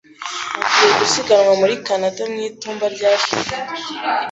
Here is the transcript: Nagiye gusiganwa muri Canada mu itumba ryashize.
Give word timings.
Nagiye 0.57 0.91
gusiganwa 0.99 1.53
muri 1.61 1.73
Canada 1.85 2.21
mu 2.31 2.39
itumba 2.49 2.85
ryashize. 2.95 3.55